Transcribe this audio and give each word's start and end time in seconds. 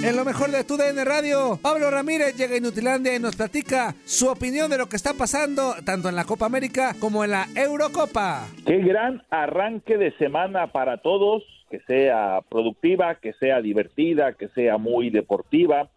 En 0.00 0.16
lo 0.16 0.24
mejor 0.24 0.52
de 0.52 0.62
tu 0.62 0.76
DN 0.76 1.04
Radio, 1.04 1.58
Pablo 1.60 1.90
Ramírez 1.90 2.36
llega 2.36 2.54
a 2.54 2.58
Inutilandia 2.58 3.16
y 3.16 3.18
nos 3.18 3.34
platica 3.34 3.96
su 4.04 4.28
opinión 4.28 4.70
de 4.70 4.78
lo 4.78 4.88
que 4.88 4.94
está 4.94 5.12
pasando 5.12 5.74
tanto 5.84 6.08
en 6.08 6.14
la 6.14 6.24
Copa 6.24 6.46
América 6.46 6.94
como 7.00 7.24
en 7.24 7.32
la 7.32 7.46
Eurocopa. 7.56 8.46
Qué 8.64 8.78
gran 8.78 9.22
arranque 9.28 9.98
de 9.98 10.16
semana 10.16 10.68
para 10.68 10.98
todos, 10.98 11.42
que 11.68 11.80
sea 11.80 12.40
productiva, 12.48 13.16
que 13.16 13.32
sea 13.34 13.60
divertida, 13.60 14.34
que 14.34 14.48
sea 14.50 14.78
muy 14.78 15.10
deportiva. 15.10 15.88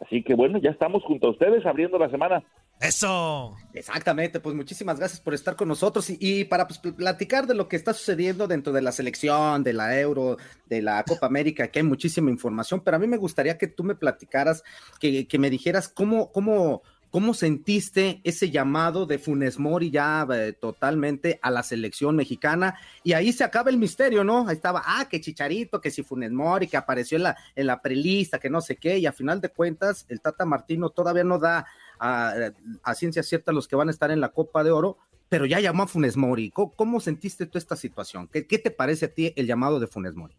Así 0.00 0.22
que 0.22 0.34
bueno, 0.34 0.58
ya 0.58 0.70
estamos 0.70 1.02
junto 1.04 1.26
a 1.26 1.30
ustedes 1.32 1.66
abriendo 1.66 1.98
la 1.98 2.08
semana. 2.08 2.42
Eso. 2.82 3.56
Exactamente, 3.74 4.40
pues 4.40 4.56
muchísimas 4.56 4.98
gracias 4.98 5.20
por 5.20 5.34
estar 5.34 5.54
con 5.54 5.68
nosotros 5.68 6.06
y, 6.10 6.44
para 6.44 6.66
pues, 6.66 6.80
platicar 6.80 7.46
de 7.46 7.54
lo 7.54 7.68
que 7.68 7.76
está 7.76 7.94
sucediendo 7.94 8.48
dentro 8.48 8.72
de 8.72 8.82
la 8.82 8.90
selección, 8.90 9.62
de 9.62 9.72
la 9.72 9.98
Euro, 10.00 10.36
de 10.68 10.82
la 10.82 11.04
Copa 11.04 11.26
América, 11.26 11.68
que 11.68 11.78
hay 11.78 11.84
muchísima 11.84 12.28
información, 12.28 12.80
pero 12.80 12.96
a 12.96 13.00
mí 13.00 13.06
me 13.06 13.18
gustaría 13.18 13.56
que 13.56 13.68
tú 13.68 13.84
me 13.84 13.94
platicaras, 13.94 14.64
que, 14.98 15.28
me 15.38 15.48
dijeras 15.48 15.88
cómo, 15.88 16.32
cómo, 16.32 16.82
cómo 17.10 17.34
sentiste 17.34 18.20
ese 18.24 18.50
llamado 18.50 19.06
de 19.06 19.18
Funes 19.18 19.60
Mori 19.60 19.92
ya 19.92 20.26
eh, 20.34 20.52
totalmente 20.52 21.38
a 21.40 21.52
la 21.52 21.62
selección 21.62 22.16
mexicana 22.16 22.76
y 23.04 23.12
ahí 23.12 23.32
se 23.32 23.44
acaba 23.44 23.70
el 23.70 23.78
misterio, 23.78 24.24
¿no? 24.24 24.48
Ahí 24.48 24.56
estaba, 24.56 24.82
ah, 24.84 25.06
que 25.08 25.20
Chicharito, 25.20 25.80
que 25.80 25.92
si 25.92 26.02
Funes 26.02 26.32
Mori, 26.32 26.66
que 26.66 26.76
apareció 26.76 27.16
en 27.16 27.22
la, 27.22 27.36
en 27.54 27.68
la 27.68 27.80
prelista, 27.80 28.40
que 28.40 28.50
no 28.50 28.60
sé 28.60 28.74
qué, 28.74 28.98
y 28.98 29.06
a 29.06 29.12
final 29.12 29.40
de 29.40 29.50
cuentas 29.50 30.04
el 30.08 30.20
Tata 30.20 30.44
Martino 30.44 30.90
todavía 30.90 31.22
no 31.22 31.38
da 31.38 31.64
a, 32.02 32.94
ciencia 32.94 33.22
cierta 33.22 33.52
los 33.52 33.68
que 33.68 33.76
van 33.76 33.88
a 33.88 33.92
estar 33.92 34.10
en 34.10 34.20
la 34.20 34.30
Copa 34.30 34.64
de 34.64 34.72
Oro, 34.72 34.98
pero 35.28 35.46
ya 35.46 35.60
llamó 35.60 35.84
a 35.84 35.86
Funes 35.86 36.16
Mori. 36.16 36.50
¿Cómo, 36.50 37.00
sentiste 37.00 37.46
tú 37.46 37.58
esta 37.58 37.76
situación? 37.76 38.28
¿Qué, 38.32 38.58
te 38.58 38.70
parece 38.70 39.06
a 39.06 39.14
ti 39.14 39.32
el 39.36 39.46
llamado 39.46 39.78
de 39.78 39.86
Funes 39.86 40.14
Mori? 40.14 40.34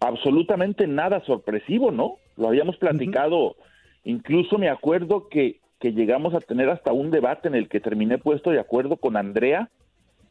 Absolutamente 0.00 0.86
nada 0.86 1.22
sorpresivo, 1.26 1.90
¿no? 1.90 2.14
Lo 2.36 2.48
habíamos 2.48 2.76
platicado, 2.78 3.56
incluso 4.04 4.56
me 4.56 4.70
acuerdo 4.70 5.28
que, 5.28 5.60
que 5.78 5.92
llegamos 5.92 6.34
a 6.34 6.40
tener 6.40 6.70
hasta 6.70 6.92
un 6.92 7.10
debate 7.10 7.48
en 7.48 7.54
el 7.54 7.68
que 7.68 7.80
terminé 7.80 8.16
puesto 8.16 8.50
de 8.50 8.60
acuerdo 8.60 8.96
con 8.96 9.18
Andrea, 9.18 9.68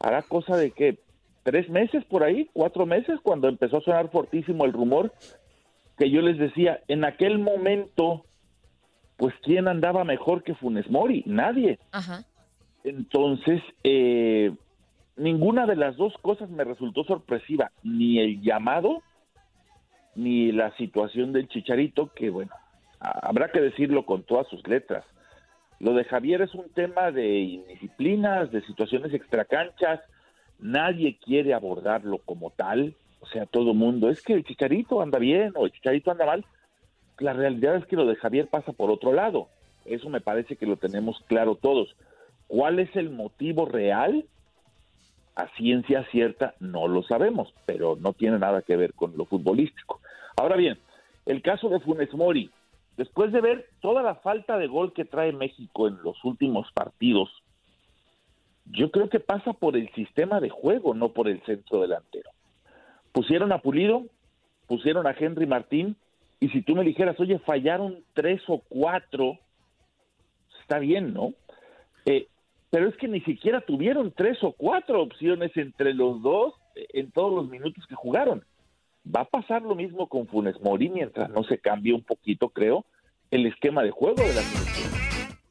hará 0.00 0.22
cosa 0.22 0.56
de 0.56 0.72
que 0.72 0.98
tres 1.44 1.68
meses 1.70 2.04
por 2.06 2.24
ahí, 2.24 2.50
cuatro 2.52 2.86
meses, 2.86 3.20
cuando 3.22 3.48
empezó 3.48 3.76
a 3.76 3.82
sonar 3.82 4.10
fortísimo 4.10 4.64
el 4.64 4.72
rumor, 4.72 5.12
que 5.96 6.10
yo 6.10 6.20
les 6.22 6.38
decía, 6.38 6.80
en 6.88 7.04
aquel 7.04 7.38
momento 7.38 8.24
pues 9.20 9.34
¿quién 9.42 9.68
andaba 9.68 10.02
mejor 10.02 10.42
que 10.42 10.54
Funes 10.54 10.90
Mori? 10.90 11.22
Nadie. 11.26 11.78
Entonces, 12.84 13.62
eh, 13.84 14.50
ninguna 15.16 15.66
de 15.66 15.76
las 15.76 15.98
dos 15.98 16.14
cosas 16.22 16.48
me 16.48 16.64
resultó 16.64 17.04
sorpresiva, 17.04 17.70
ni 17.82 18.18
el 18.18 18.40
llamado, 18.40 19.02
ni 20.14 20.52
la 20.52 20.74
situación 20.78 21.34
del 21.34 21.48
chicharito, 21.48 22.10
que 22.14 22.30
bueno, 22.30 22.50
habrá 22.98 23.52
que 23.52 23.60
decirlo 23.60 24.06
con 24.06 24.22
todas 24.22 24.48
sus 24.48 24.66
letras. 24.66 25.04
Lo 25.80 25.92
de 25.92 26.04
Javier 26.04 26.40
es 26.40 26.54
un 26.54 26.70
tema 26.70 27.10
de 27.10 27.40
indisciplinas, 27.40 28.50
de 28.50 28.62
situaciones 28.62 29.12
extracanchas, 29.12 30.00
nadie 30.58 31.18
quiere 31.22 31.52
abordarlo 31.52 32.20
como 32.24 32.52
tal, 32.52 32.94
o 33.20 33.26
sea, 33.26 33.44
todo 33.44 33.74
mundo, 33.74 34.08
es 34.08 34.22
que 34.22 34.32
el 34.32 34.44
chicharito 34.44 35.02
anda 35.02 35.18
bien 35.18 35.52
o 35.56 35.66
el 35.66 35.72
chicharito 35.72 36.10
anda 36.10 36.24
mal, 36.24 36.42
la 37.20 37.32
realidad 37.32 37.76
es 37.76 37.86
que 37.86 37.96
lo 37.96 38.06
de 38.06 38.16
Javier 38.16 38.48
pasa 38.48 38.72
por 38.72 38.90
otro 38.90 39.12
lado. 39.12 39.48
Eso 39.84 40.08
me 40.08 40.20
parece 40.20 40.56
que 40.56 40.66
lo 40.66 40.76
tenemos 40.76 41.22
claro 41.26 41.54
todos. 41.54 41.94
¿Cuál 42.46 42.78
es 42.78 42.94
el 42.96 43.10
motivo 43.10 43.66
real? 43.66 44.24
A 45.36 45.48
ciencia 45.56 46.04
cierta 46.10 46.54
no 46.60 46.88
lo 46.88 47.02
sabemos, 47.02 47.52
pero 47.66 47.96
no 47.96 48.12
tiene 48.12 48.38
nada 48.38 48.62
que 48.62 48.76
ver 48.76 48.94
con 48.94 49.16
lo 49.16 49.24
futbolístico. 49.24 50.00
Ahora 50.36 50.56
bien, 50.56 50.78
el 51.26 51.42
caso 51.42 51.68
de 51.68 51.80
Funes 51.80 52.12
Mori, 52.14 52.50
después 52.96 53.32
de 53.32 53.40
ver 53.40 53.68
toda 53.80 54.02
la 54.02 54.16
falta 54.16 54.58
de 54.58 54.66
gol 54.66 54.92
que 54.92 55.04
trae 55.04 55.32
México 55.32 55.86
en 55.86 55.98
los 56.02 56.22
últimos 56.24 56.70
partidos, 56.72 57.30
yo 58.66 58.90
creo 58.90 59.08
que 59.08 59.20
pasa 59.20 59.52
por 59.52 59.76
el 59.76 59.90
sistema 59.94 60.40
de 60.40 60.50
juego, 60.50 60.94
no 60.94 61.10
por 61.10 61.28
el 61.28 61.42
centro 61.42 61.80
delantero. 61.80 62.30
Pusieron 63.12 63.52
a 63.52 63.58
Pulido, 63.58 64.04
pusieron 64.66 65.06
a 65.06 65.14
Henry 65.18 65.46
Martín, 65.46 65.96
y 66.40 66.48
si 66.48 66.62
tú 66.62 66.74
me 66.74 66.84
dijeras, 66.84 67.20
oye, 67.20 67.38
fallaron 67.38 68.02
tres 68.14 68.40
o 68.48 68.62
cuatro, 68.68 69.38
está 70.62 70.78
bien, 70.78 71.12
¿no? 71.12 71.34
Eh, 72.06 72.28
pero 72.70 72.88
es 72.88 72.96
que 72.96 73.08
ni 73.08 73.20
siquiera 73.20 73.60
tuvieron 73.60 74.12
tres 74.12 74.42
o 74.42 74.52
cuatro 74.52 75.02
opciones 75.02 75.54
entre 75.56 75.92
los 75.92 76.22
dos 76.22 76.54
en 76.74 77.10
todos 77.10 77.34
los 77.34 77.50
minutos 77.50 77.84
que 77.86 77.94
jugaron. 77.94 78.44
Va 79.04 79.22
a 79.22 79.28
pasar 79.28 79.62
lo 79.62 79.74
mismo 79.74 80.08
con 80.08 80.26
Funes 80.26 80.60
Mori 80.60 80.88
mientras 80.88 81.28
no 81.30 81.42
se 81.44 81.58
cambie 81.58 81.92
un 81.92 82.02
poquito, 82.02 82.48
creo, 82.48 82.86
el 83.30 83.46
esquema 83.46 83.82
de 83.82 83.90
juego 83.90 84.22
de 84.22 84.34
la 84.34 84.42
selección. 84.42 84.90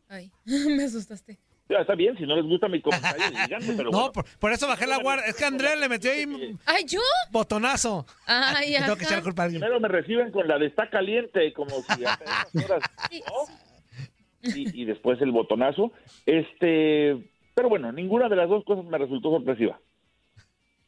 Ay, 0.08 0.32
me 0.46 0.84
asustaste. 0.84 1.38
Ya, 1.70 1.82
está 1.82 1.94
bien, 1.94 2.18
si 2.18 2.24
no 2.24 2.36
les 2.36 2.46
gusta 2.46 2.68
mi 2.68 2.82
comentario, 2.82 3.24
pero 3.78 3.92
No, 3.92 4.12
por, 4.12 4.52
eso 4.52 4.68
bajé 4.68 4.88
la 4.88 4.98
guardia. 4.98 5.28
Es 5.28 5.36
que 5.36 5.46
Andrea 5.46 5.76
le 5.76 5.88
metió 5.88 6.12
ahí 6.12 6.26
¿Ay, 6.66 6.84
yo? 6.86 7.00
botonazo. 7.32 8.08
Ay, 8.26 8.74
Tengo 8.80 8.96
que 8.96 9.04
echar 9.04 9.22
culpa 9.22 9.44
a 9.44 9.46
alguien. 9.46 9.62
Primero 9.62 9.80
me 9.80 9.88
reciben 9.88 10.32
con 10.32 10.48
la 10.48 10.58
de 10.58 10.66
está 10.66 10.90
caliente, 10.90 11.54
como 11.54 11.70
si 11.70 12.06
hace 12.06 12.66
horas, 12.66 12.82
y, 14.42 14.82
y 14.82 14.86
después 14.86 15.22
el 15.22 15.32
botonazo. 15.32 15.92
Este, 16.26 17.32
pero 17.54 17.70
bueno, 17.70 17.92
ninguna 17.92 18.30
de 18.30 18.36
las 18.36 18.50
dos 18.50 18.66
cosas 18.66 18.86
me 18.86 18.98
resultó 18.98 19.30
sorpresiva. 19.30 19.80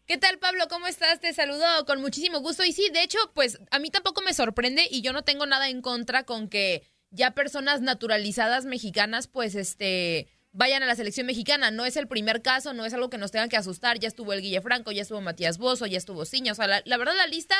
¿Qué 0.08 0.18
tal, 0.18 0.40
Pablo? 0.40 0.64
¿Cómo 0.68 0.88
estás? 0.88 1.20
Te 1.20 1.32
saludo 1.32 1.64
con 1.86 2.02
muchísimo 2.02 2.40
gusto. 2.40 2.66
Y 2.66 2.72
sí, 2.72 2.90
de 2.92 3.04
hecho, 3.04 3.20
pues 3.36 3.62
a 3.70 3.78
mí 3.78 3.92
tampoco 3.92 4.22
me 4.24 4.34
sorprende 4.34 4.84
y 4.90 5.04
yo 5.04 5.14
no 5.14 5.22
tengo 5.22 5.46
nada 5.46 5.70
en 5.70 5.82
contra 5.82 6.24
con 6.24 6.50
que 6.50 6.82
ya 7.12 7.32
personas 7.32 7.82
naturalizadas 7.82 8.66
mexicanas, 8.66 9.28
pues, 9.28 9.54
este, 9.54 10.28
vayan 10.54 10.84
a 10.84 10.86
la 10.86 10.96
selección 10.96 11.28
mexicana. 11.28 11.72
No 11.72 11.86
es 11.86 11.98
el 11.98 12.08
primer 12.08 12.42
caso, 12.42 12.74
no 12.74 12.86
es 12.86 12.94
algo 12.94 13.10
que 13.10 13.18
nos 13.18 13.32
tengan 13.32 13.50
que 13.50 13.58
asustar. 13.58 14.00
Ya 14.00 14.08
estuvo 14.08 14.34
el 14.34 14.42
Guille 14.42 14.62
Franco, 14.62 14.92
ya 14.92 15.02
estuvo 15.02 15.22
Matías 15.22 15.58
Bozo, 15.58 15.86
ya 15.86 15.98
estuvo 15.98 16.26
Ciña. 16.26 16.52
O 16.52 16.56
sea, 16.56 16.68
la, 16.68 16.98
verdad, 16.98 17.16
la 17.16 17.28
lista, 17.28 17.56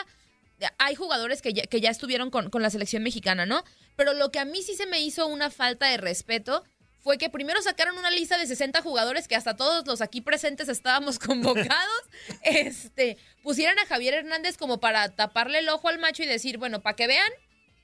hay 0.78 0.96
jugadores 0.96 1.42
que 1.42 1.54
ya, 1.54 1.64
que 1.64 1.82
ya 1.82 1.90
estuvieron 1.90 2.30
con, 2.30 2.50
con, 2.50 2.62
la 2.62 2.70
selección 2.70 3.04
mexicana, 3.04 3.46
¿no? 3.46 3.64
Pero 3.96 4.14
lo 4.14 4.32
que 4.32 4.40
a 4.40 4.46
mí 4.46 4.62
sí 4.62 4.76
se 4.76 4.86
me 4.86 5.02
hizo 5.02 5.28
una 5.28 5.50
falta 5.50 5.88
de 5.88 5.98
respeto 5.98 6.64
fue 7.04 7.18
que 7.18 7.30
primero 7.30 7.62
sacaron 7.62 7.98
una 7.98 8.12
lista 8.12 8.38
de 8.38 8.46
60 8.46 8.82
jugadores 8.82 9.28
que 9.28 9.36
hasta 9.36 9.56
todos 9.56 9.86
los 9.88 10.02
aquí 10.02 10.22
presentes 10.22 10.70
estábamos 10.70 11.18
convocados. 11.20 12.02
este, 12.44 13.18
pusieran 13.44 13.78
a 13.80 13.86
Javier 13.86 14.14
Hernández 14.14 14.58
como 14.58 14.80
para 14.80 15.10
taparle 15.10 15.60
el 15.60 15.70
ojo 15.70 15.88
al 15.88 16.00
macho 16.00 16.24
y 16.24 16.28
decir, 16.28 16.58
bueno, 16.58 16.82
para 16.82 16.96
que 16.96 17.08
vean 17.08 17.32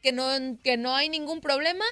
que 0.03 0.11
no, 0.11 0.29
que 0.63 0.77
no 0.77 0.95
hay 0.95 1.09
ningún 1.09 1.41
problema 1.41 1.85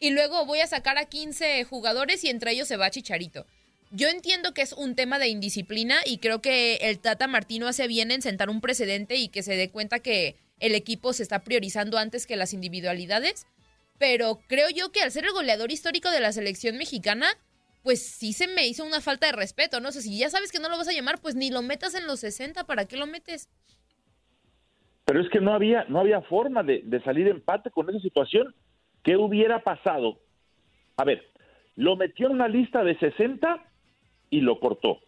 y 0.00 0.10
luego 0.10 0.46
voy 0.46 0.60
a 0.60 0.66
sacar 0.66 0.98
a 0.98 1.06
15 1.06 1.64
jugadores 1.64 2.24
y 2.24 2.28
entre 2.28 2.52
ellos 2.52 2.68
se 2.68 2.76
va 2.76 2.90
Chicharito. 2.90 3.46
Yo 3.90 4.08
entiendo 4.08 4.52
que 4.52 4.62
es 4.62 4.72
un 4.74 4.94
tema 4.94 5.18
de 5.18 5.28
indisciplina 5.28 5.96
y 6.04 6.18
creo 6.18 6.42
que 6.42 6.76
el 6.82 6.98
Tata 6.98 7.26
Martino 7.26 7.66
hace 7.66 7.88
bien 7.88 8.10
en 8.10 8.20
sentar 8.20 8.50
un 8.50 8.60
precedente 8.60 9.16
y 9.16 9.28
que 9.28 9.42
se 9.42 9.56
dé 9.56 9.70
cuenta 9.70 10.00
que 10.00 10.36
el 10.60 10.74
equipo 10.74 11.12
se 11.12 11.22
está 11.22 11.40
priorizando 11.40 11.96
antes 11.96 12.26
que 12.26 12.36
las 12.36 12.52
individualidades, 12.52 13.46
pero 13.98 14.40
creo 14.46 14.68
yo 14.70 14.92
que 14.92 15.00
al 15.00 15.10
ser 15.10 15.24
el 15.24 15.32
goleador 15.32 15.72
histórico 15.72 16.10
de 16.10 16.20
la 16.20 16.32
selección 16.32 16.76
mexicana, 16.76 17.26
pues 17.82 18.02
sí 18.02 18.32
se 18.32 18.46
me 18.48 18.66
hizo 18.66 18.84
una 18.84 19.00
falta 19.00 19.26
de 19.26 19.32
respeto, 19.32 19.80
¿no? 19.80 19.90
sé 19.90 20.02
si 20.02 20.18
ya 20.18 20.28
sabes 20.28 20.52
que 20.52 20.58
no 20.58 20.68
lo 20.68 20.76
vas 20.76 20.88
a 20.88 20.92
llamar, 20.92 21.20
pues 21.22 21.34
ni 21.34 21.50
lo 21.50 21.62
metas 21.62 21.94
en 21.94 22.06
los 22.06 22.20
60, 22.20 22.64
¿para 22.64 22.84
qué 22.84 22.96
lo 22.96 23.06
metes? 23.06 23.48
Pero 25.06 25.22
es 25.22 25.30
que 25.30 25.40
no 25.40 25.54
había, 25.54 25.84
no 25.84 26.00
había 26.00 26.20
forma 26.20 26.62
de, 26.62 26.82
de 26.84 27.02
salir 27.02 27.28
empate 27.28 27.70
con 27.70 27.88
esa 27.88 28.00
situación. 28.00 28.54
¿Qué 29.08 29.16
hubiera 29.16 29.64
pasado? 29.64 30.18
A 30.98 31.04
ver, 31.04 31.26
lo 31.76 31.96
metió 31.96 32.26
en 32.26 32.34
una 32.34 32.46
lista 32.46 32.84
de 32.84 32.94
60 32.98 33.64
y 34.28 34.42
lo 34.42 34.60
cortó. 34.60 34.98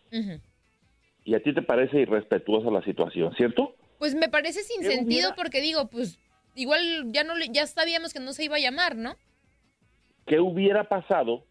Y 1.23 1.35
a 1.35 1.43
ti 1.43 1.53
te 1.53 1.61
parece 1.61 2.01
irrespetuosa 2.01 2.71
la 2.71 2.83
situación, 2.83 3.35
¿cierto? 3.37 3.75
Pues 3.99 4.15
me 4.15 4.31
parece 4.31 4.63
sin 4.63 4.85
sentido 4.85 5.35
porque 5.37 5.61
digo, 5.61 5.91
pues 5.91 6.19
igual 6.55 7.13
ya 7.13 7.25
no 7.25 7.35
ya 7.53 7.67
sabíamos 7.67 8.15
que 8.15 8.21
no 8.21 8.33
se 8.33 8.45
iba 8.45 8.57
a 8.57 8.61
llamar, 8.61 8.97
¿no? 8.97 9.17
¿Qué 10.27 10.41
hubiera 10.41 10.85
pasado 10.85 11.45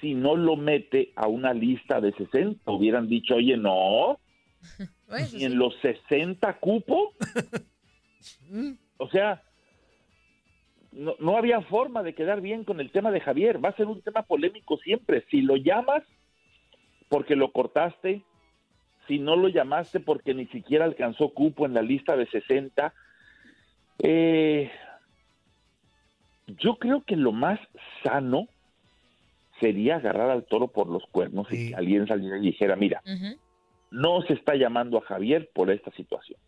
si 0.00 0.14
no 0.14 0.36
lo 0.36 0.56
mete 0.56 1.12
a 1.16 1.28
una 1.28 1.52
lista 1.52 2.00
de 2.00 2.12
60? 2.12 2.72
Hubieran 2.72 3.10
dicho, 3.10 3.34
oye, 3.34 3.58
no, 3.58 4.18
y 5.34 5.44
en 5.44 5.58
los 5.58 5.74
60 5.82 6.60
cupo. 6.60 7.12
o 8.96 9.10
sea, 9.10 9.42
no, 10.92 11.14
no, 11.18 11.36
había 11.36 11.60
forma 11.62 12.02
de 12.02 12.14
quedar 12.14 12.40
bien 12.40 12.64
con 12.64 12.80
el 12.80 12.90
tema 12.90 13.10
de 13.10 13.20
Javier. 13.20 13.64
Va 13.64 13.70
a 13.70 13.76
ser 13.76 13.86
un 13.86 14.02
tema 14.02 14.22
polémico 14.22 14.76
siempre. 14.78 15.24
Si 15.30 15.40
lo 15.40 15.56
llamas 15.56 16.02
porque 17.08 17.36
lo 17.36 17.52
cortaste, 17.52 18.22
si 19.06 19.18
no 19.18 19.36
lo 19.36 19.48
llamaste 19.48 20.00
porque 20.00 20.34
ni 20.34 20.46
siquiera 20.46 20.84
alcanzó 20.84 21.30
cupo 21.30 21.66
en 21.66 21.74
la 21.74 21.82
lista 21.82 22.16
de 22.16 22.26
60, 22.26 22.94
eh, 24.02 24.70
yo 26.46 26.76
creo 26.76 27.02
que 27.02 27.16
lo 27.16 27.32
más 27.32 27.60
sano 28.02 28.48
sería 29.60 29.96
agarrar 29.96 30.30
al 30.30 30.44
toro 30.44 30.68
por 30.68 30.88
los 30.88 31.04
cuernos 31.06 31.46
y 31.52 31.70
que 31.70 31.74
alguien 31.74 32.06
saliera 32.06 32.38
y 32.38 32.40
dijera, 32.40 32.76
mira, 32.76 33.02
no 33.90 34.22
se 34.22 34.34
está 34.34 34.56
llamando 34.56 34.98
a 34.98 35.02
Javier 35.02 35.50
por 35.54 35.70
esta 35.70 35.90
situación. 35.92 36.38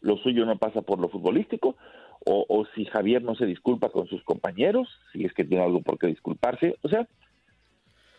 Lo 0.00 0.16
suyo 0.18 0.46
no 0.46 0.56
pasa 0.58 0.82
por 0.82 0.98
lo 0.98 1.08
futbolístico, 1.08 1.76
o, 2.24 2.46
o 2.48 2.66
si 2.74 2.84
Javier 2.84 3.22
no 3.22 3.34
se 3.34 3.46
disculpa 3.46 3.90
con 3.90 4.06
sus 4.06 4.22
compañeros, 4.24 4.88
si 5.12 5.24
es 5.24 5.32
que 5.32 5.44
tiene 5.44 5.64
algo 5.64 5.82
por 5.82 5.98
qué 5.98 6.06
disculparse. 6.06 6.76
O 6.82 6.88
sea, 6.88 7.08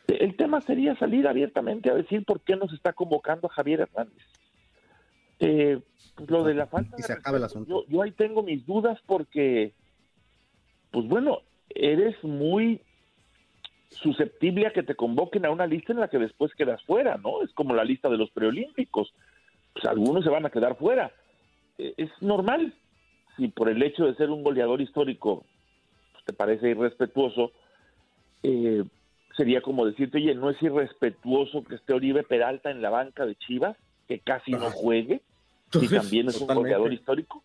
el 0.08 0.36
tema 0.36 0.62
sería 0.62 0.96
salir 0.96 1.28
abiertamente 1.28 1.90
a 1.90 1.96
decir 1.96 2.26
por 2.26 2.42
qué 2.42 2.56
nos 2.56 2.74
está 2.74 2.94
convocando 2.94 3.48
a 3.48 3.54
Javier 3.54 3.82
Hernández. 3.82 4.26
Eh, 5.40 5.80
lo 6.28 6.44
de 6.44 6.54
la 6.54 6.68
falta 6.68 6.96
Y 6.98 7.02
de 7.02 7.08
se 7.08 7.14
acaba 7.14 7.38
el 7.38 7.44
asunto. 7.44 7.70
Yo, 7.70 7.86
yo 7.88 8.02
ahí 8.02 8.12
tengo 8.12 8.44
mis 8.44 8.66
dudas 8.66 9.00
porque, 9.06 9.74
pues 10.92 11.08
bueno, 11.08 11.40
eres 11.70 12.22
muy 12.24 12.82
susceptible 13.90 14.68
a 14.68 14.74
que 14.74 14.84
te 14.84 14.96
convoquen 14.96 15.46
a 15.46 15.52
una 15.52 15.68
lista 15.68 15.94
en 15.94 16.00
la 16.00 16.10
que 16.10 16.20
después 16.20 16.54
quedas 16.56 16.82
fuera, 16.84 17.18
¿no? 17.18 17.42
Es 17.42 17.52
como 17.54 17.74
la 17.74 17.84
lista 17.84 18.10
de 18.10 18.18
los 18.18 18.30
preolímpicos. 18.32 19.14
Pues 19.74 19.86
algunos 19.86 20.24
se 20.24 20.30
van 20.30 20.46
a 20.46 20.50
quedar 20.50 20.78
fuera. 20.78 21.12
Es 21.98 22.10
normal. 22.22 22.74
Si 23.38 23.48
por 23.48 23.70
el 23.70 23.82
hecho 23.82 24.06
de 24.06 24.16
ser 24.16 24.30
un 24.30 24.44
goleador 24.44 24.82
histórico 24.82 25.46
pues, 26.12 26.26
te 26.26 26.34
parece 26.34 26.70
irrespetuoso, 26.70 27.52
eh, 28.44 28.84
sería 29.38 29.62
como 29.62 29.86
decirte, 29.86 30.18
oye, 30.18 30.36
no 30.36 30.50
es 30.50 30.62
irrespetuoso 30.62 31.64
que 31.64 31.76
esté 31.76 31.94
Oribe 31.94 32.24
Peralta 32.24 32.70
en 32.72 32.82
la 32.82 32.90
banca 32.90 33.26
de 33.26 33.36
Chivas, 33.36 33.78
que 34.08 34.20
casi 34.20 34.52
no 34.52 34.68
Ah. 34.68 34.72
juegue, 34.72 35.22
y 35.74 35.88
también 35.88 36.28
es 36.28 36.40
un 36.42 36.48
goleador 36.48 36.92
histórico. 36.94 37.44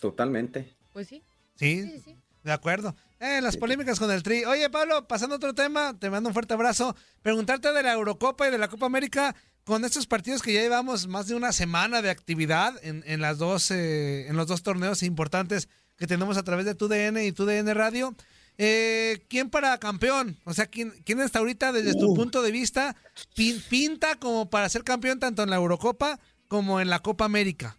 Totalmente. 0.00 0.74
Pues 0.92 1.08
sí. 1.08 1.22
Sí, 1.54 1.82
Sí, 1.82 1.98
sí. 2.00 2.16
de 2.44 2.52
acuerdo. 2.52 2.94
Eh, 3.20 3.40
las 3.42 3.56
polémicas 3.56 3.98
con 3.98 4.10
el 4.12 4.22
Tri. 4.22 4.44
Oye, 4.44 4.70
Pablo, 4.70 5.08
pasando 5.08 5.34
a 5.34 5.38
otro 5.38 5.54
tema, 5.54 5.98
te 5.98 6.08
mando 6.10 6.28
un 6.28 6.34
fuerte 6.34 6.54
abrazo. 6.54 6.94
Preguntarte 7.22 7.72
de 7.72 7.82
la 7.82 7.94
Eurocopa 7.94 8.46
y 8.46 8.50
de 8.52 8.58
la 8.58 8.68
Copa 8.68 8.86
América, 8.86 9.34
con 9.68 9.84
estos 9.84 10.06
partidos 10.06 10.40
que 10.40 10.54
ya 10.54 10.62
llevamos 10.62 11.06
más 11.08 11.26
de 11.28 11.34
una 11.34 11.52
semana 11.52 12.00
de 12.00 12.08
actividad 12.08 12.72
en, 12.82 13.04
en 13.06 13.20
las 13.20 13.36
dos, 13.36 13.70
eh, 13.70 14.26
en 14.26 14.34
los 14.34 14.46
dos 14.46 14.62
torneos 14.62 15.02
importantes 15.02 15.68
que 15.98 16.06
tenemos 16.06 16.38
a 16.38 16.42
través 16.42 16.64
de 16.64 16.74
tu 16.74 16.88
DN 16.88 17.22
y 17.26 17.32
tu 17.32 17.44
DN 17.44 17.74
Radio. 17.74 18.14
Eh, 18.56 19.26
¿Quién 19.28 19.50
para 19.50 19.76
campeón? 19.76 20.38
O 20.44 20.54
sea, 20.54 20.64
¿quién, 20.66 20.94
quién 21.04 21.20
hasta 21.20 21.38
ahorita, 21.40 21.70
desde 21.72 21.92
tu 22.00 22.14
punto 22.14 22.40
de 22.40 22.50
vista, 22.50 22.96
pin- 23.36 23.62
pinta 23.68 24.16
como 24.16 24.48
para 24.48 24.70
ser 24.70 24.84
campeón 24.84 25.20
tanto 25.20 25.42
en 25.42 25.50
la 25.50 25.56
Eurocopa 25.56 26.18
como 26.48 26.80
en 26.80 26.88
la 26.88 27.00
Copa 27.00 27.26
América? 27.26 27.76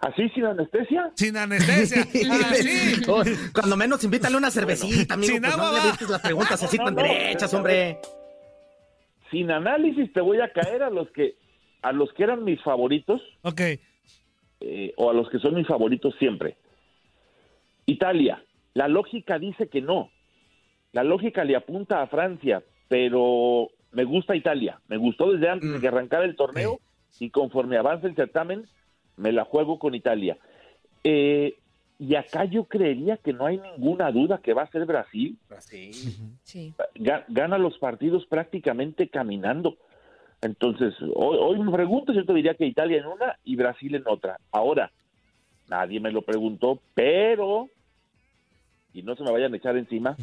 ¿Así 0.00 0.28
sin 0.34 0.46
anestesia? 0.46 1.12
Sin 1.16 1.36
anestesia. 1.36 2.02
Así. 2.50 3.02
Oh, 3.08 3.22
Cuando 3.52 3.76
menos 3.76 4.02
invítale 4.02 4.36
una 4.36 4.50
cervecita, 4.50 5.14
amigo. 5.14 5.34
Sin 5.34 5.42
pues 5.42 5.56
no 5.56 5.62
agua 5.62 5.72
le 5.78 5.84
va. 5.84 5.90
vistes 5.92 6.08
las 6.08 6.20
preguntas 6.22 6.62
así 6.62 6.76
No, 6.78 6.84
tan 6.86 6.94
no, 6.96 7.02
no. 7.02 7.08
derechas, 7.08 7.54
hombre. 7.54 7.98
Sin 9.32 9.50
análisis 9.50 10.12
te 10.12 10.20
voy 10.20 10.38
a 10.40 10.52
caer 10.52 10.84
a 10.84 10.90
los 10.90 11.10
que 11.10 11.34
a 11.82 11.90
los 11.90 12.12
que 12.12 12.22
eran 12.22 12.44
mis 12.44 12.62
favoritos 12.62 13.20
Ok. 13.42 13.60
eh, 14.60 14.92
o 14.96 15.10
a 15.10 15.12
los 15.14 15.28
que 15.30 15.40
son 15.40 15.54
mis 15.56 15.66
favoritos 15.66 16.14
siempre. 16.20 16.56
Italia. 17.86 18.44
La 18.74 18.86
lógica 18.86 19.38
dice 19.40 19.68
que 19.68 19.80
no. 19.80 20.10
La 20.92 21.02
lógica 21.02 21.42
le 21.44 21.56
apunta 21.56 22.00
a 22.00 22.06
Francia, 22.06 22.62
pero 22.88 23.70
me 23.90 24.04
gusta 24.04 24.36
Italia. 24.36 24.80
Me 24.88 24.96
gustó 24.96 25.32
desde 25.32 25.48
antes 25.48 25.70
de 25.72 25.78
Mm. 25.78 25.80
que 25.80 25.88
arrancara 25.88 26.24
el 26.24 26.36
torneo 26.36 26.78
y 27.18 27.30
conforme 27.30 27.76
avance 27.76 28.06
el 28.06 28.14
certamen, 28.14 28.66
me 29.16 29.32
la 29.32 29.44
juego 29.44 29.78
con 29.78 29.94
Italia. 29.94 30.36
Eh, 31.04 31.56
y 32.04 32.16
acá 32.16 32.44
yo 32.46 32.64
creería 32.64 33.16
que 33.16 33.32
no 33.32 33.46
hay 33.46 33.58
ninguna 33.58 34.10
duda 34.10 34.38
que 34.42 34.54
va 34.54 34.62
a 34.62 34.70
ser 34.70 34.84
Brasil. 34.86 35.38
Sí. 36.42 36.74
Ga- 36.96 37.24
Gana 37.28 37.58
los 37.58 37.78
partidos 37.78 38.26
prácticamente 38.26 39.08
caminando. 39.08 39.76
Entonces, 40.40 40.94
hoy, 41.14 41.38
hoy 41.40 41.58
me 41.60 41.70
preguntas, 41.70 42.16
yo 42.16 42.24
te 42.24 42.34
diría 42.34 42.54
que 42.54 42.66
Italia 42.66 42.98
en 42.98 43.06
una 43.06 43.38
y 43.44 43.54
Brasil 43.54 43.94
en 43.94 44.02
otra. 44.08 44.38
Ahora, 44.50 44.90
nadie 45.68 46.00
me 46.00 46.10
lo 46.10 46.22
preguntó, 46.22 46.80
pero, 46.94 47.68
y 48.92 49.02
no 49.02 49.14
se 49.14 49.22
me 49.22 49.30
vayan 49.30 49.54
a 49.54 49.56
echar 49.56 49.76
encima, 49.76 50.16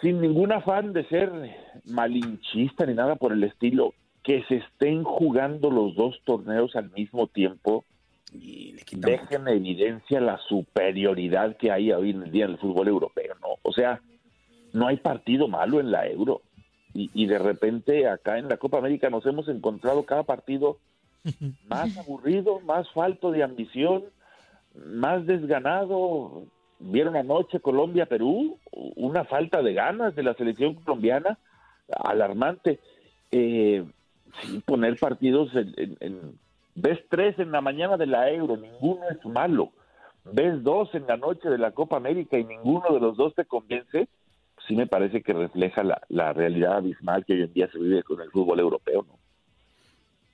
sin 0.00 0.20
ningún 0.22 0.52
afán 0.52 0.92
de 0.94 1.04
ser 1.08 1.30
malinchista 1.84 2.86
ni 2.86 2.94
nada 2.94 3.16
por 3.16 3.32
el 3.32 3.44
estilo, 3.44 3.92
que 4.22 4.42
se 4.44 4.56
estén 4.56 5.04
jugando 5.04 5.70
los 5.70 5.94
dos 5.94 6.18
torneos 6.24 6.74
al 6.76 6.90
mismo 6.92 7.26
tiempo, 7.26 7.84
Y 8.40 8.72
le 8.72 8.82
quita 8.82 9.08
deja 9.08 9.36
en 9.36 9.48
evidencia 9.48 10.20
la 10.20 10.38
superioridad 10.48 11.56
que 11.56 11.70
hay 11.70 11.92
hoy 11.92 12.10
en 12.10 12.30
día 12.30 12.44
en 12.44 12.52
el 12.52 12.58
fútbol 12.58 12.88
europeo, 12.88 13.34
¿no? 13.40 13.48
O 13.62 13.72
sea, 13.72 14.00
no 14.72 14.86
hay 14.88 14.96
partido 14.98 15.48
malo 15.48 15.80
en 15.80 15.90
la 15.90 16.06
Euro. 16.08 16.42
Y, 16.94 17.10
y 17.14 17.26
de 17.26 17.38
repente 17.38 18.08
acá 18.08 18.38
en 18.38 18.48
la 18.48 18.56
Copa 18.56 18.78
América 18.78 19.10
nos 19.10 19.24
hemos 19.26 19.48
encontrado 19.48 20.04
cada 20.04 20.22
partido 20.22 20.78
más 21.68 21.96
aburrido, 21.98 22.60
más 22.60 22.90
falto 22.92 23.30
de 23.30 23.42
ambición, 23.42 24.04
más 24.74 25.26
desganado. 25.26 26.44
Vieron 26.78 27.16
anoche 27.16 27.60
Colombia-Perú, 27.60 28.58
una 28.96 29.24
falta 29.24 29.62
de 29.62 29.72
ganas 29.72 30.14
de 30.14 30.22
la 30.22 30.34
selección 30.34 30.74
colombiana, 30.74 31.38
alarmante. 32.04 32.80
Eh, 33.30 33.84
sí, 34.42 34.60
poner 34.64 34.96
partidos 34.98 35.54
en, 35.54 35.72
en- 35.76 35.96
en- 36.00 36.45
ves 36.76 37.00
tres 37.08 37.38
en 37.38 37.50
la 37.50 37.60
mañana 37.60 37.96
de 37.96 38.06
la 38.06 38.30
Euro, 38.30 38.56
ninguno 38.56 39.02
es 39.10 39.24
malo. 39.24 39.72
Ves 40.24 40.62
dos 40.62 40.94
en 40.94 41.06
la 41.06 41.16
noche 41.16 41.48
de 41.48 41.58
la 41.58 41.72
Copa 41.72 41.96
América 41.96 42.38
y 42.38 42.44
ninguno 42.44 42.92
de 42.92 43.00
los 43.00 43.16
dos 43.16 43.34
te 43.34 43.44
convence. 43.44 44.08
Sí 44.66 44.74
me 44.74 44.86
parece 44.86 45.22
que 45.22 45.32
refleja 45.32 45.82
la, 45.82 46.00
la 46.08 46.32
realidad 46.32 46.78
abismal 46.78 47.24
que 47.24 47.34
hoy 47.34 47.42
en 47.42 47.52
día 47.52 47.68
se 47.70 47.78
vive 47.78 48.02
con 48.02 48.20
el 48.20 48.30
fútbol 48.30 48.60
europeo, 48.60 49.04
¿no? 49.06 49.25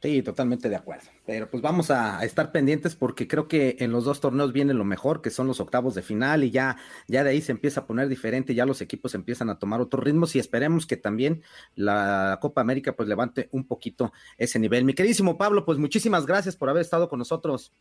Sí, 0.03 0.21
totalmente 0.21 0.69
de 0.69 0.75
acuerdo. 0.75 1.05
Pero 1.25 1.49
pues 1.49 1.63
vamos 1.63 1.93
a, 1.93 2.25
estar 2.25 2.51
pendientes 2.51 2.97
porque 2.97 3.29
creo 3.29 3.47
que 3.47 3.77
en 3.79 3.93
los 3.93 4.05
dos 4.05 4.21
torneos 4.21 4.53
viene 4.53 4.75
lo 4.75 4.85
mejor, 4.85 5.23
que 5.23 5.31
son 5.31 5.47
los 5.47 5.61
octavos 5.61 5.95
de 5.95 6.03
final 6.03 6.43
y 6.43 6.51
ya, 6.51 6.77
ya 7.07 7.23
de 7.23 7.31
ahí 7.31 7.41
se 7.41 7.53
empieza 7.53 7.83
a 7.83 7.87
poner 7.87 8.09
diferente, 8.09 8.53
ya 8.53 8.67
los 8.67 8.81
equipos 8.81 9.15
empiezan 9.15 9.49
a 9.49 9.61
tomar 9.61 9.81
otros 9.81 10.03
ritmos 10.03 10.35
y 10.35 10.41
esperemos 10.41 10.87
que 10.87 10.97
también 10.97 11.43
la 11.77 12.39
Copa 12.43 12.61
América 12.61 12.97
pues 12.97 13.09
levante 13.09 13.49
un 13.53 13.65
poquito 13.65 14.13
ese 14.39 14.59
nivel. 14.59 14.85
Mi 14.85 14.95
queridísimo 14.95 15.39
Pablo, 15.39 15.65
pues 15.65 15.79
muchísimas 15.79 16.27
gracias 16.27 16.57
por 16.57 16.69
haber 16.69 16.81
estado 16.81 17.09
con 17.09 17.21
nosotros. 17.21 17.73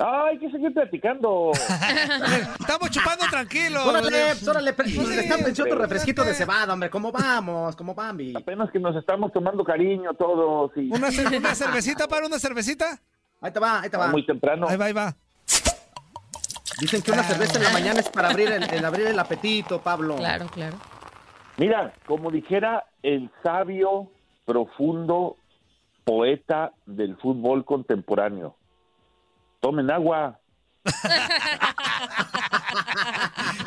Hay 0.00 0.38
que 0.38 0.50
seguir 0.50 0.72
platicando. 0.72 1.50
Estamos 2.60 2.90
chupando 2.90 3.24
tranquilo. 3.30 3.84
Órale, 3.84 4.32
órale, 4.48 4.72
pre- 4.72 4.92
Pues 4.94 5.08
le 5.08 5.14
sí, 5.14 5.20
está 5.20 5.36
pensando 5.36 5.64
pero- 5.70 5.80
refresquito 5.82 6.24
de 6.24 6.34
cebada, 6.34 6.72
hombre, 6.72 6.88
¿cómo 6.90 7.10
vamos? 7.10 7.74
¿Cómo 7.76 7.94
Bambi? 7.94 8.34
Apenas 8.36 8.70
que 8.70 8.78
nos 8.78 8.94
estamos 8.96 9.32
tomando 9.32 9.64
cariño 9.64 10.14
todos 10.14 10.70
y 10.76 10.90
Una, 10.92 11.08
cer- 11.08 11.36
una 11.38 11.54
cervecita 11.54 12.06
para 12.06 12.26
una 12.26 12.38
cervecita. 12.38 13.00
Ahí 13.40 13.50
te 13.52 13.58
va, 13.60 13.80
ahí 13.80 13.90
te 13.90 13.96
va. 13.96 14.08
muy 14.08 14.24
temprano. 14.24 14.68
Ahí 14.68 14.76
va, 14.76 14.84
ahí 14.86 14.92
va. 14.92 15.14
Dicen 16.80 17.02
que 17.02 17.10
una 17.10 17.24
cerveza 17.24 17.56
en 17.58 17.64
la 17.64 17.70
mañana 17.70 17.98
es 18.00 18.08
para 18.08 18.28
abrir 18.30 18.52
el, 18.52 18.62
el 18.62 18.84
abrir 18.84 19.08
el 19.08 19.18
apetito, 19.18 19.80
Pablo. 19.80 20.16
Claro, 20.16 20.46
claro. 20.46 20.76
Mira, 21.56 21.92
como 22.06 22.30
dijera 22.30 22.84
el 23.02 23.30
sabio, 23.42 24.10
profundo 24.44 25.36
poeta 26.04 26.70
del 26.86 27.16
fútbol 27.16 27.64
contemporáneo, 27.64 28.54
tomen 29.60 29.90
agua. 29.90 30.40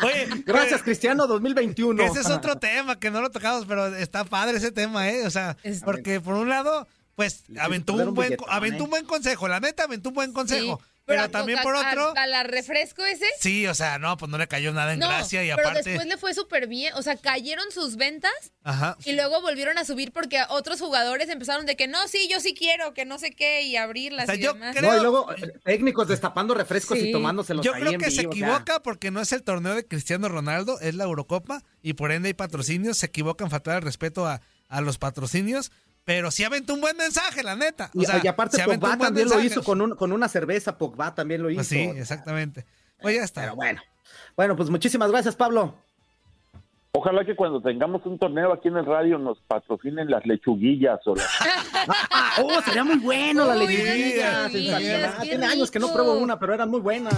Oye, 0.04 0.44
Gracias, 0.46 0.82
Cristiano 0.84 1.28
2021. 1.28 1.98
que 1.98 2.06
ese 2.08 2.22
es 2.22 2.30
otro 2.30 2.58
tema 2.58 3.00
que 3.00 3.12
no 3.12 3.22
lo 3.22 3.30
tocamos, 3.30 3.66
pero 3.66 3.88
está 3.88 4.24
padre 4.24 4.58
ese 4.58 4.72
tema, 4.72 5.10
¿eh? 5.10 5.26
O 5.26 5.30
sea, 5.30 5.58
Es- 5.64 5.82
porque 5.84 6.20
por 6.20 6.36
un 6.36 6.50
lado, 6.50 6.88
pues 7.16 7.44
aventó 7.60 7.94
un 7.94 7.98
buen, 8.00 8.10
un 8.10 8.16
billetón, 8.16 8.48
aventó 8.50 8.78
¿eh? 8.80 8.84
un 8.86 8.90
buen 8.90 9.06
consejo, 9.06 9.48
la 9.48 9.60
neta 9.60 9.84
aventó 9.84 10.10
un 10.10 10.16
buen 10.16 10.34
consejo. 10.34 10.80
Sí, 10.82 10.91
pero 11.06 11.30
también 11.30 11.60
por 11.64 11.76
otro, 11.76 12.14
¿A, 12.16 12.22
a 12.24 12.28
la 12.28 12.44
refresco 12.44 13.04
ese? 13.06 13.26
sí, 13.40 13.68
o 13.68 13.74
sea, 13.76 14.00
no, 14.00 14.16
pues 14.18 14.30
no 14.32 14.38
le 14.38 14.48
cayó 14.48 14.72
nada 14.72 14.94
en 14.94 15.00
No, 15.00 15.08
gracia 15.08 15.44
y 15.44 15.50
pero 15.50 15.68
aparte, 15.70 15.90
después 15.90 16.08
le 16.08 16.18
fue 16.18 16.34
súper 16.34 16.68
bien. 16.68 16.94
O 16.96 17.02
sea, 17.02 17.18
cayeron 17.18 17.72
sus 17.72 17.96
ventas 17.98 18.32
ajá. 18.64 18.98
y 19.04 19.14
luego 19.14 19.42
volvieron 19.42 19.78
a 19.78 19.86
subir 19.86 20.12
porque 20.12 20.42
otros 20.50 20.80
jugadores 20.80 21.28
empezaron 21.30 21.66
de 21.66 21.76
que 21.76 21.88
no, 21.88 22.08
sí, 22.08 22.28
yo 22.32 22.40
sí 22.40 22.54
quiero, 22.54 22.94
que 22.94 23.06
no 23.06 23.18
sé 23.20 23.32
qué, 23.32 23.64
y 23.64 23.76
abrirlas 23.78 24.24
O 24.24 24.28
sea, 24.28 24.36
y 24.36 24.40
yo 24.42 24.54
demás. 24.54 24.76
creo- 24.76 24.90
No, 24.92 24.98
y 24.98 25.02
luego 25.02 25.32
eh, 25.34 25.54
técnicos 25.66 26.08
destapando 26.08 26.54
refrescos 26.54 26.98
Sí. 27.00 27.10
y 27.10 27.12
tomándoselos 27.12 27.66
Yo 27.66 27.74
ahí 27.74 27.82
creo 27.82 27.94
en 27.94 28.00
que 28.00 28.12
se 28.12 28.22
vivo, 28.22 28.32
o 28.32 28.36
sea, 28.36 28.46
equivoca 28.48 28.84
porque 28.84 29.12
no 29.12 29.22
es 29.22 29.32
el 29.32 29.44
torneo 29.44 29.76
de 29.76 29.86
Cristiano 29.88 30.30
Ronaldo, 30.30 30.80
es 30.82 30.96
la 30.96 31.04
Eurocopa 31.06 31.64
y 31.82 31.94
por 31.94 32.12
ende 32.12 32.28
hay 32.28 32.34
patrocinios, 32.34 32.98
se 32.98 33.08
equivocan 33.08 33.50
faltar 33.50 33.78
el 33.78 33.82
respeto 33.82 34.26
a, 34.28 34.42
a 34.70 34.82
los 34.82 34.98
patrocinios, 34.98 35.72
pero 36.04 36.32
sí 36.32 36.44
aventó 36.44 36.74
un 36.74 36.82
buen 36.82 36.98
mensaje, 36.98 37.44
la 37.44 37.56
neta. 37.56 37.92
O 37.96 38.02
y, 38.02 38.06
sea, 38.06 38.20
y 38.24 38.28
aparte 38.28 38.64
Pogba 38.64 38.98
también 38.98 39.30
lo 39.30 39.40
hizo 39.40 39.64
con, 39.64 39.82
un, 39.82 39.96
con 39.96 40.12
una 40.12 40.28
cerveza, 40.28 40.78
Pogba 40.78 41.14
también 41.14 41.42
lo 41.44 41.50
hizo. 41.50 41.60
Pues 41.60 41.68
sí, 41.68 41.80
exactamente. 41.80 42.66
Pues 43.02 43.16
ya 43.16 43.24
está. 43.24 43.42
Pero 43.42 43.56
bueno. 43.56 43.82
Bueno, 44.36 44.56
pues 44.56 44.70
muchísimas 44.70 45.12
gracias, 45.12 45.36
Pablo. 45.36 45.76
Ojalá 46.94 47.24
que 47.24 47.36
cuando 47.36 47.62
tengamos 47.62 48.06
un 48.06 48.20
torneo 48.20 48.52
aquí 48.52 48.68
en 48.68 48.76
el 48.76 48.86
radio 48.86 49.18
nos 49.18 49.40
patrocinen 49.48 50.10
las 50.10 50.26
lechuguillas 50.26 51.00
o 51.06 51.16
las... 51.16 51.28
Oh, 52.38 52.62
sería 52.62 52.84
muy 52.84 52.98
bueno 52.98 53.46
la 53.46 53.56
Uy, 53.56 53.68
lechuguilla. 53.68 54.32
las 54.44 54.54
lechuguillas, 54.54 55.22
Tiene 55.22 55.46
años 55.46 55.72
que 55.72 55.80
no 55.80 55.92
pruebo 55.94 56.14
una, 56.14 56.38
pero 56.38 56.54
eran 56.54 56.70
muy 56.70 56.82
buenas. 56.82 57.14